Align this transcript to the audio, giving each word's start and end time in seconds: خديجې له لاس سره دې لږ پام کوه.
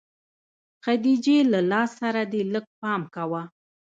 خديجې 0.83 1.37
له 1.51 1.59
لاس 1.71 1.89
سره 2.01 2.21
دې 2.31 2.41
لږ 2.53 2.65
پام 2.81 3.01
کوه. 3.15 3.43